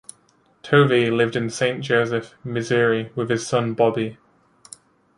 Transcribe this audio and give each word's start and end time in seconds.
Tovey 0.63 1.11
lived 1.11 1.35
in 1.35 1.51
Saint 1.51 1.83
Joseph, 1.83 2.33
Missouri, 2.43 3.11
with 3.13 3.29
his 3.29 3.45
son 3.45 3.75
Bobby. 3.75 4.17